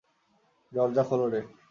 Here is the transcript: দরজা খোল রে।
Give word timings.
দরজা 0.71 1.03
খোল 1.03 1.21
রে। 1.31 1.41